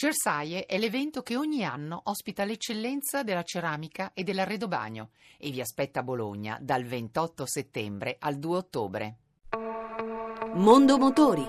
Cersaie 0.00 0.64
è 0.64 0.78
l'evento 0.78 1.20
che 1.20 1.36
ogni 1.36 1.62
anno 1.62 2.00
ospita 2.04 2.44
l'eccellenza 2.44 3.22
della 3.22 3.42
ceramica 3.42 4.12
e 4.14 4.22
dell'arredobagno 4.24 5.10
e 5.36 5.50
vi 5.50 5.60
aspetta 5.60 6.00
a 6.00 6.02
Bologna 6.02 6.56
dal 6.58 6.84
28 6.84 7.44
settembre 7.44 8.16
al 8.18 8.38
2 8.38 8.56
ottobre. 8.56 9.16
Mondo 10.54 10.96
Motori. 10.96 11.44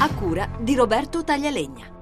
A 0.00 0.14
cura 0.16 0.50
di 0.58 0.74
Roberto 0.74 1.22
Taglialegna. 1.22 1.95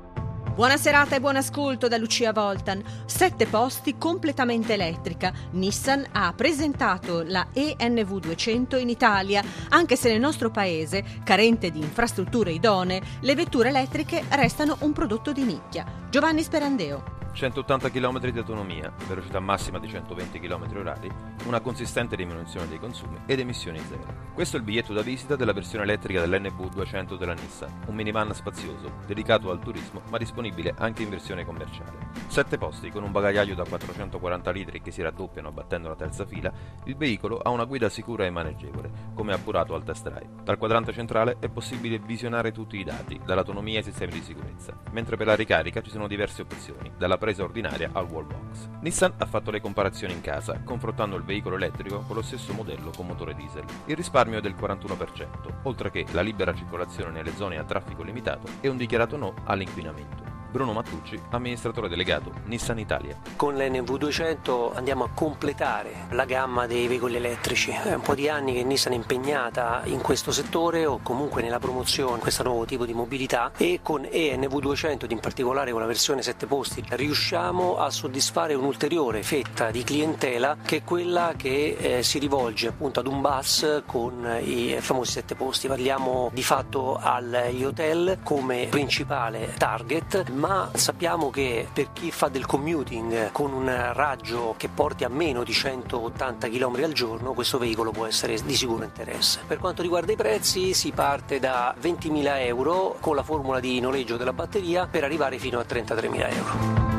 Buona 0.54 0.76
serata 0.76 1.16
e 1.16 1.20
buon 1.20 1.34
ascolto 1.34 1.88
da 1.88 1.96
Lucia 1.96 2.32
Voltan. 2.32 2.80
Sette 3.06 3.46
posti 3.46 3.98
completamente 3.98 4.74
elettrica. 4.74 5.32
Nissan 5.50 6.06
ha 6.12 6.32
presentato 6.32 7.24
la 7.26 7.48
ENV 7.52 8.20
200 8.20 8.76
in 8.76 8.88
Italia, 8.88 9.42
anche 9.70 9.96
se 9.96 10.10
nel 10.10 10.20
nostro 10.20 10.52
paese, 10.52 11.04
carente 11.24 11.72
di 11.72 11.80
infrastrutture 11.80 12.52
idonee, 12.52 13.02
le 13.22 13.34
vetture 13.34 13.70
elettriche 13.70 14.22
restano 14.28 14.76
un 14.82 14.92
prodotto 14.92 15.32
di 15.32 15.42
nicchia. 15.42 15.84
Giovanni 16.08 16.44
Sperandeo. 16.44 17.23
180 17.34 17.90
km 17.90 18.30
di 18.30 18.38
autonomia, 18.38 18.92
velocità 19.08 19.40
massima 19.40 19.80
di 19.80 19.88
120 19.88 20.38
km 20.38 20.66
h 20.68 21.46
una 21.46 21.60
consistente 21.60 22.14
diminuzione 22.14 22.68
dei 22.68 22.78
consumi 22.78 23.18
ed 23.26 23.40
emissioni 23.40 23.80
zero. 23.80 24.22
Questo 24.32 24.56
è 24.56 24.60
il 24.60 24.64
biglietto 24.64 24.92
da 24.92 25.02
visita 25.02 25.34
della 25.34 25.52
versione 25.52 25.82
elettrica 25.82 26.20
dell'NV 26.20 26.70
200 26.70 27.16
della 27.16 27.34
Nissan, 27.34 27.82
un 27.86 27.94
minivan 27.96 28.32
spazioso, 28.32 29.00
dedicato 29.06 29.50
al 29.50 29.58
turismo 29.58 30.02
ma 30.10 30.18
disponibile 30.18 30.74
anche 30.78 31.02
in 31.02 31.10
versione 31.10 31.44
commerciale. 31.44 32.12
Sette 32.28 32.56
posti 32.56 32.90
con 32.90 33.02
un 33.02 33.10
bagagliaio 33.10 33.56
da 33.56 33.64
440 33.64 34.50
litri 34.52 34.80
che 34.80 34.92
si 34.92 35.02
raddoppiano 35.02 35.50
battendo 35.50 35.88
la 35.88 35.96
terza 35.96 36.24
fila, 36.24 36.52
il 36.84 36.96
veicolo 36.96 37.38
ha 37.38 37.50
una 37.50 37.64
guida 37.64 37.88
sicura 37.88 38.24
e 38.24 38.30
maneggevole, 38.30 38.90
come 39.12 39.32
appurato 39.32 39.74
al 39.74 39.82
test 39.82 40.08
drive. 40.08 40.42
Dal 40.44 40.56
quadrante 40.56 40.92
centrale 40.92 41.36
è 41.40 41.48
possibile 41.48 41.98
visionare 41.98 42.52
tutti 42.52 42.78
i 42.78 42.84
dati, 42.84 43.20
dall'autonomia 43.24 43.78
ai 43.78 43.84
sistemi 43.84 44.12
di 44.12 44.22
sicurezza, 44.22 44.78
mentre 44.92 45.16
per 45.16 45.26
la 45.26 45.34
ricarica 45.34 45.82
ci 45.82 45.90
sono 45.90 46.06
diverse 46.06 46.42
opzioni, 46.42 46.92
dalla 46.96 47.18
presa 47.24 47.42
ordinaria 47.42 47.88
al 47.94 48.04
wallbox. 48.04 48.68
Nissan 48.80 49.14
ha 49.16 49.24
fatto 49.24 49.50
le 49.50 49.62
comparazioni 49.62 50.12
in 50.12 50.20
casa, 50.20 50.60
confrontando 50.62 51.16
il 51.16 51.22
veicolo 51.22 51.56
elettrico 51.56 52.00
con 52.00 52.16
lo 52.16 52.20
stesso 52.20 52.52
modello 52.52 52.90
con 52.94 53.06
motore 53.06 53.34
diesel. 53.34 53.64
Il 53.86 53.96
risparmio 53.96 54.38
è 54.38 54.40
del 54.42 54.54
41%, 54.54 55.60
oltre 55.62 55.90
che 55.90 56.04
la 56.12 56.20
libera 56.20 56.54
circolazione 56.54 57.12
nelle 57.12 57.34
zone 57.34 57.56
a 57.56 57.64
traffico 57.64 58.02
limitato 58.02 58.46
e 58.60 58.68
un 58.68 58.76
dichiarato 58.76 59.16
no 59.16 59.34
all'inquinamento. 59.44 60.23
Bruno 60.54 60.72
Mattucci, 60.72 61.20
amministratore 61.30 61.88
delegato 61.88 62.32
Nissan 62.44 62.78
Italia. 62.78 63.16
Con 63.34 63.56
l'NV200 63.56 64.76
andiamo 64.76 65.02
a 65.02 65.08
completare 65.12 66.06
la 66.10 66.24
gamma 66.26 66.68
dei 66.68 66.86
veicoli 66.86 67.16
elettrici. 67.16 67.72
È 67.72 67.92
un 67.92 68.02
po' 68.02 68.14
di 68.14 68.28
anni 68.28 68.52
che 68.52 68.62
Nissan 68.62 68.92
è 68.92 68.94
impegnata 68.94 69.80
in 69.86 70.00
questo 70.00 70.30
settore 70.30 70.86
o 70.86 71.00
comunque 71.02 71.42
nella 71.42 71.58
promozione 71.58 72.14
di 72.14 72.20
questo 72.20 72.44
nuovo 72.44 72.66
tipo 72.66 72.86
di 72.86 72.94
mobilità 72.94 73.50
e 73.56 73.80
con 73.82 74.02
ENV200, 74.02 75.10
in 75.10 75.18
particolare 75.18 75.72
con 75.72 75.80
la 75.80 75.88
versione 75.88 76.22
7 76.22 76.46
posti, 76.46 76.84
riusciamo 76.88 77.78
a 77.78 77.90
soddisfare 77.90 78.54
un'ulteriore 78.54 79.24
fetta 79.24 79.72
di 79.72 79.82
clientela 79.82 80.58
che 80.64 80.76
è 80.76 80.84
quella 80.84 81.34
che 81.36 81.76
eh, 81.76 82.02
si 82.04 82.20
rivolge 82.20 82.68
appunto 82.68 83.00
ad 83.00 83.08
un 83.08 83.20
bus 83.20 83.82
con 83.86 84.24
i 84.40 84.76
famosi 84.78 85.10
7 85.10 85.34
posti. 85.34 85.66
Parliamo 85.66 86.30
di 86.32 86.44
fatto 86.44 86.94
agli 86.94 87.64
hotel 87.64 88.20
come 88.22 88.68
principale 88.70 89.52
target 89.58 90.30
ma 90.44 90.68
sappiamo 90.74 91.30
che 91.30 91.66
per 91.72 91.88
chi 91.94 92.10
fa 92.10 92.28
del 92.28 92.44
commuting 92.44 93.32
con 93.32 93.54
un 93.54 93.92
raggio 93.94 94.54
che 94.58 94.68
porti 94.68 95.04
a 95.04 95.08
meno 95.08 95.42
di 95.42 95.54
180 95.54 96.48
km 96.50 96.84
al 96.84 96.92
giorno, 96.92 97.32
questo 97.32 97.56
veicolo 97.56 97.92
può 97.92 98.04
essere 98.04 98.38
di 98.44 98.54
sicuro 98.54 98.84
interesse. 98.84 99.40
Per 99.46 99.56
quanto 99.56 99.80
riguarda 99.80 100.12
i 100.12 100.16
prezzi, 100.16 100.74
si 100.74 100.92
parte 100.92 101.40
da 101.40 101.74
20.000 101.80 102.40
euro 102.40 102.98
con 103.00 103.16
la 103.16 103.22
formula 103.22 103.58
di 103.58 103.80
noleggio 103.80 104.18
della 104.18 104.34
batteria 104.34 104.86
per 104.86 105.02
arrivare 105.02 105.38
fino 105.38 105.58
a 105.58 105.64
33.000 105.66 106.34
euro. 106.34 106.93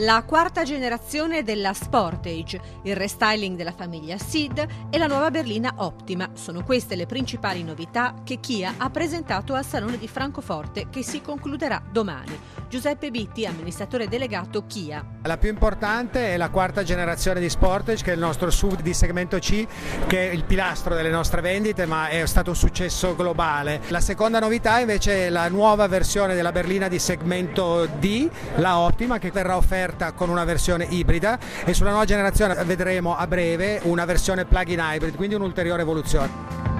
La 0.00 0.24
quarta 0.26 0.62
generazione 0.62 1.42
della 1.42 1.72
Sportage, 1.72 2.60
il 2.82 2.94
restyling 2.94 3.56
della 3.56 3.72
famiglia 3.72 4.18
Seed 4.18 4.66
e 4.90 4.98
la 4.98 5.06
nuova 5.06 5.30
berlina 5.30 5.72
Optima 5.76 6.32
sono 6.34 6.62
queste 6.62 6.96
le 6.96 7.06
principali 7.06 7.64
novità 7.64 8.16
che 8.22 8.38
Kia 8.38 8.74
ha 8.76 8.90
presentato 8.90 9.54
al 9.54 9.64
Salone 9.64 9.96
di 9.96 10.06
Francoforte 10.06 10.90
che 10.90 11.02
si 11.02 11.22
concluderà 11.22 11.82
domani. 11.90 12.38
Giuseppe 12.68 13.10
Bitti, 13.10 13.46
amministratore 13.46 14.06
delegato 14.06 14.66
Kia. 14.66 15.02
La 15.22 15.38
più 15.38 15.48
importante 15.48 16.34
è 16.34 16.36
la 16.36 16.50
quarta 16.50 16.82
generazione 16.82 17.40
di 17.40 17.48
Sportage 17.48 18.04
che 18.04 18.10
è 18.10 18.14
il 18.14 18.20
nostro 18.20 18.50
SUV 18.50 18.82
di 18.82 18.92
segmento 18.92 19.38
C 19.38 19.66
che 20.06 20.28
è 20.28 20.32
il 20.34 20.44
pilastro 20.44 20.94
delle 20.94 21.08
nostre 21.08 21.40
vendite 21.40 21.86
ma 21.86 22.08
è 22.08 22.26
stato 22.26 22.50
un 22.50 22.56
successo 22.56 23.16
globale. 23.16 23.80
La 23.88 24.00
seconda 24.00 24.40
novità 24.40 24.78
invece 24.78 25.28
è 25.28 25.30
la 25.30 25.48
nuova 25.48 25.86
versione 25.88 26.34
della 26.34 26.52
berlina 26.52 26.88
di 26.88 26.98
segmento 26.98 27.86
D, 27.98 28.28
la 28.56 28.76
Optima 28.78 29.18
che 29.18 29.30
verrà 29.30 29.56
offerta 29.56 29.84
offerta 29.86 30.12
con 30.12 30.28
una 30.28 30.44
versione 30.44 30.86
ibrida 30.90 31.38
e 31.64 31.72
sulla 31.72 31.90
nuova 31.90 32.04
generazione 32.04 32.54
vedremo 32.64 33.16
a 33.16 33.26
breve 33.26 33.80
una 33.84 34.04
versione 34.04 34.44
plug-in 34.44 34.80
hybrid, 34.80 35.14
quindi 35.14 35.36
un'ulteriore 35.36 35.82
evoluzione. 35.82 36.74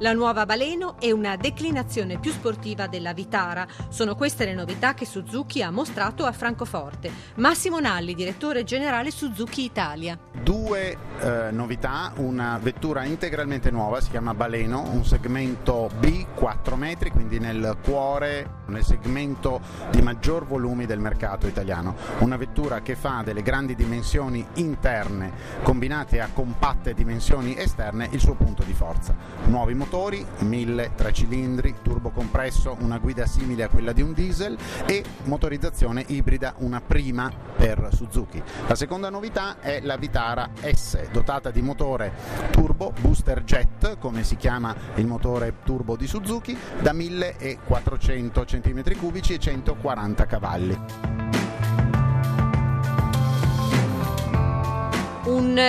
La 0.00 0.12
nuova 0.12 0.46
Baleno 0.46 0.94
è 1.00 1.10
una 1.10 1.34
declinazione 1.34 2.20
più 2.20 2.30
sportiva 2.30 2.86
della 2.86 3.12
Vitara. 3.12 3.66
Sono 3.88 4.14
queste 4.14 4.44
le 4.44 4.54
novità 4.54 4.94
che 4.94 5.04
Suzuki 5.04 5.60
ha 5.60 5.72
mostrato 5.72 6.24
a 6.24 6.30
Francoforte. 6.30 7.10
Massimo 7.34 7.80
Nalli, 7.80 8.14
direttore 8.14 8.62
generale 8.62 9.10
Suzuki 9.10 9.64
Italia. 9.64 10.16
Due 10.48 10.96
eh, 11.20 11.50
novità, 11.50 12.10
una 12.16 12.58
vettura 12.58 13.04
integralmente 13.04 13.70
nuova, 13.70 14.00
si 14.00 14.08
chiama 14.08 14.32
Baleno, 14.32 14.80
un 14.80 15.04
segmento 15.04 15.90
B 15.98 16.24
4 16.34 16.74
metri, 16.74 17.10
quindi 17.10 17.38
nel 17.38 17.76
cuore, 17.82 18.60
nel 18.68 18.82
segmento 18.82 19.60
di 19.90 20.00
maggior 20.00 20.46
volume 20.46 20.86
del 20.86 21.00
mercato 21.00 21.46
italiano. 21.46 21.94
Una 22.20 22.38
vettura 22.38 22.80
che 22.80 22.96
fa 22.96 23.20
delle 23.22 23.42
grandi 23.42 23.74
dimensioni 23.74 24.42
interne 24.54 25.32
combinate 25.62 26.18
a 26.18 26.30
compatte 26.32 26.94
dimensioni 26.94 27.54
esterne 27.54 28.08
il 28.12 28.20
suo 28.20 28.32
punto 28.32 28.62
di 28.62 28.72
forza. 28.72 29.14
Nuovi 29.48 29.74
motori 29.74 29.86
motori, 29.98 30.46
1000 30.46 30.92
3 30.94 31.12
cilindri, 31.12 31.74
turbo 31.82 32.08
compresso, 32.08 32.74
una 32.80 32.96
guida 32.96 33.26
simile 33.26 33.64
a 33.64 33.68
quella 33.68 33.92
di 33.92 34.00
un 34.00 34.14
diesel 34.14 34.56
e 34.86 35.04
motorizzazione 35.24 36.04
ibrida, 36.06 36.54
una 36.58 36.80
prima 36.80 37.30
per 37.58 37.88
Suzuki. 37.92 38.40
La 38.68 38.76
seconda 38.76 39.10
novità 39.10 39.58
è 39.58 39.80
la 39.80 39.96
Vitara 39.96 40.50
S, 40.62 41.10
dotata 41.10 41.50
di 41.50 41.60
motore 41.60 42.12
turbo 42.52 42.92
booster 43.00 43.42
jet, 43.42 43.98
come 43.98 44.22
si 44.22 44.36
chiama 44.36 44.74
il 44.94 45.06
motore 45.06 45.56
turbo 45.64 45.96
di 45.96 46.06
Suzuki, 46.06 46.56
da 46.80 46.92
1400 46.92 48.42
cm3 48.42 49.32
e 49.32 49.38
140 49.38 50.26
cavalli. 50.26 51.17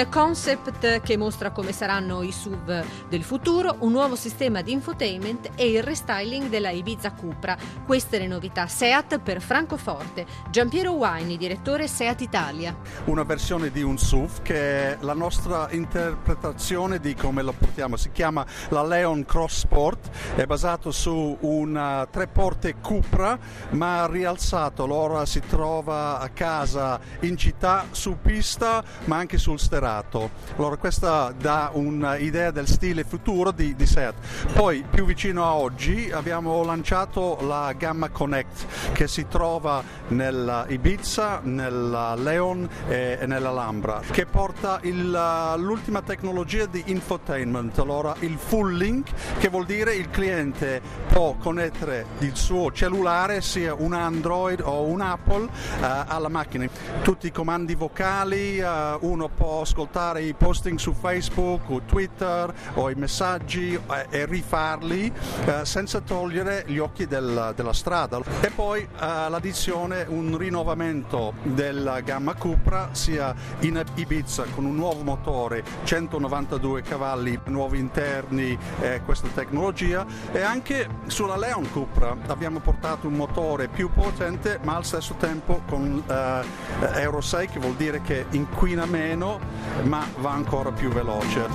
Concept 0.09 1.01
che 1.01 1.17
mostra 1.17 1.51
come 1.51 1.73
saranno 1.73 2.21
i 2.21 2.31
SUV 2.31 2.85
del 3.09 3.23
futuro, 3.23 3.75
un 3.79 3.91
nuovo 3.91 4.15
sistema 4.15 4.61
di 4.61 4.71
infotainment 4.71 5.49
e 5.55 5.69
il 5.69 5.83
restyling 5.83 6.47
della 6.47 6.69
Ibiza 6.69 7.11
Cupra. 7.11 7.57
Queste 7.85 8.19
le 8.19 8.27
novità 8.27 8.67
SEAT 8.67 9.19
per 9.19 9.41
Francoforte. 9.41 10.25
Giampiero 10.49 10.93
Waini, 10.93 11.37
direttore 11.37 11.87
SEAT 11.87 12.21
Italia. 12.21 12.73
Una 13.05 13.23
versione 13.23 13.71
di 13.71 13.81
un 13.81 13.97
SUV 13.97 14.41
che 14.41 14.93
è 14.93 14.97
la 15.01 15.13
nostra 15.13 15.67
interpretazione 15.71 16.99
di 16.99 17.15
come 17.15 17.41
lo 17.41 17.51
portiamo. 17.51 17.97
Si 17.97 18.11
chiama 18.11 18.45
la 18.69 18.83
Leon 18.83 19.25
Cross 19.25 19.59
Sport, 19.59 20.09
è 20.35 20.45
basato 20.45 20.91
su 20.91 21.37
una 21.41 22.07
tre 22.09 22.27
porte 22.27 22.75
Cupra 22.79 23.37
ma 23.71 24.07
rialzato. 24.07 24.85
L'ora 24.85 25.25
si 25.25 25.41
trova 25.41 26.19
a 26.19 26.29
casa 26.29 26.99
in 27.21 27.35
città, 27.35 27.85
su 27.91 28.17
pista 28.21 28.81
ma 29.05 29.17
anche 29.17 29.37
su 29.37 29.49
sul 29.49 29.59
sterato. 29.79 30.29
Allora 30.57 30.75
questa 30.75 31.33
dà 31.37 31.69
un'idea 31.71 32.51
del 32.51 32.67
stile 32.67 33.05
futuro 33.05 33.51
di, 33.51 33.75
di 33.75 33.85
Seat. 33.85 34.13
Poi 34.53 34.83
più 34.89 35.05
vicino 35.05 35.45
a 35.45 35.53
oggi 35.53 36.11
abbiamo 36.11 36.63
lanciato 36.65 37.37
la 37.41 37.71
Gamma 37.77 38.09
Connect 38.09 38.91
che 38.91 39.07
si 39.07 39.27
trova 39.29 39.81
nella 40.09 40.65
Ibiza, 40.67 41.39
nella 41.43 42.13
Leon 42.15 42.67
e 42.89 43.19
nella 43.25 43.51
Lambra 43.51 44.01
che 44.11 44.25
porta 44.25 44.79
il, 44.83 45.55
l'ultima 45.57 46.01
tecnologia 46.01 46.65
di 46.65 46.83
infotainment, 46.87 47.79
allora 47.79 48.13
il 48.19 48.37
full 48.37 48.73
link 48.73 49.11
che 49.37 49.47
vuol 49.47 49.65
dire 49.65 49.95
il 49.95 50.09
cliente 50.09 50.81
può 51.07 51.35
connettere 51.39 52.05
il 52.19 52.35
suo 52.35 52.71
cellulare 52.71 53.41
sia 53.41 53.73
un 53.73 53.93
Android 53.93 54.59
o 54.61 54.83
un 54.83 54.99
Apple 54.99 55.43
uh, 55.43 55.49
alla 55.79 56.27
macchina. 56.27 56.67
Tutti 57.01 57.27
i 57.27 57.31
comandi 57.31 57.75
vocali, 57.75 58.59
uh, 58.59 58.97
uno 58.99 59.29
può 59.29 59.63
ascoltare 59.69 60.23
i 60.23 60.33
posting 60.33 60.79
su 60.79 60.93
Facebook 60.93 61.69
o 61.69 61.81
Twitter 61.85 62.51
o 62.73 62.89
i 62.89 62.95
messaggi 62.95 63.75
eh, 63.75 64.05
e 64.09 64.25
rifarli 64.25 65.13
eh, 65.45 65.63
senza 65.63 66.01
togliere 66.01 66.63
gli 66.65 66.79
occhi 66.79 67.05
del, 67.05 67.53
della 67.55 67.73
strada. 67.73 68.19
E 68.41 68.49
poi 68.49 68.81
eh, 68.81 68.87
l'addizione, 68.99 70.05
un 70.07 70.35
rinnovamento 70.37 71.33
della 71.43 72.01
gamma 72.01 72.33
Cupra 72.33 72.89
sia 72.93 73.33
in 73.59 73.83
Ibiza 73.95 74.45
con 74.55 74.65
un 74.65 74.75
nuovo 74.75 75.03
motore, 75.03 75.63
192 75.83 76.81
cavalli, 76.81 77.39
nuovi 77.45 77.79
interni 77.79 78.57
e 78.79 79.01
questa 79.05 79.27
tecnologia 79.33 80.05
e 80.31 80.41
anche 80.41 80.87
sulla 81.07 81.37
Leon 81.37 81.69
Cupra 81.71 82.15
abbiamo 82.27 82.59
portato 82.59 83.07
un 83.07 83.13
motore 83.13 83.67
più 83.67 83.89
potente 83.91 84.59
ma 84.63 84.75
al 84.75 84.85
stesso 84.85 85.15
tempo 85.19 85.61
con 85.67 86.03
eh, 86.07 87.01
Euro 87.01 87.21
6 87.21 87.47
che 87.47 87.59
vuol 87.59 87.75
dire 87.75 88.01
che 88.01 88.25
inquina 88.31 88.85
meno 88.85 89.39
ma 89.83 90.05
va 90.17 90.31
ancora 90.31 90.71
più 90.71 90.89
veloce. 90.89 91.47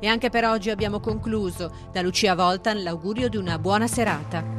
E 0.00 0.06
anche 0.06 0.30
per 0.30 0.44
oggi 0.44 0.70
abbiamo 0.70 1.00
concluso. 1.00 1.72
Da 1.90 2.02
Lucia 2.02 2.34
Voltan 2.34 2.82
l'augurio 2.82 3.28
di 3.28 3.36
una 3.36 3.58
buona 3.58 3.86
serata. 3.86 4.57